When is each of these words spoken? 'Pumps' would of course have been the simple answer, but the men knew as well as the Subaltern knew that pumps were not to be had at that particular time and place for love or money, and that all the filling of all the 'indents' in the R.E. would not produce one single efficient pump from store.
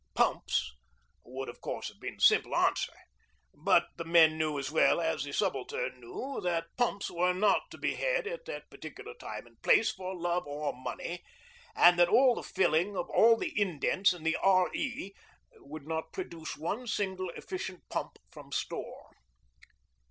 'Pumps' 0.15 0.73
would 1.23 1.47
of 1.47 1.61
course 1.61 1.89
have 1.89 1.99
been 1.99 2.15
the 2.15 2.21
simple 2.21 2.55
answer, 2.55 2.91
but 3.53 3.85
the 3.97 4.03
men 4.03 4.35
knew 4.35 4.57
as 4.57 4.71
well 4.71 4.99
as 4.99 5.23
the 5.23 5.31
Subaltern 5.31 5.99
knew 5.99 6.39
that 6.41 6.75
pumps 6.75 7.11
were 7.11 7.35
not 7.35 7.61
to 7.69 7.77
be 7.77 7.93
had 7.93 8.25
at 8.25 8.45
that 8.45 8.67
particular 8.71 9.13
time 9.13 9.45
and 9.45 9.61
place 9.61 9.91
for 9.91 10.15
love 10.15 10.47
or 10.47 10.73
money, 10.73 11.23
and 11.75 11.99
that 11.99 12.09
all 12.09 12.33
the 12.33 12.41
filling 12.41 12.97
of 12.97 13.11
all 13.11 13.37
the 13.37 13.49
'indents' 13.55 14.11
in 14.11 14.23
the 14.23 14.35
R.E. 14.37 15.13
would 15.57 15.85
not 15.87 16.11
produce 16.13 16.57
one 16.57 16.87
single 16.87 17.29
efficient 17.35 17.87
pump 17.87 18.17
from 18.31 18.51
store. 18.51 19.11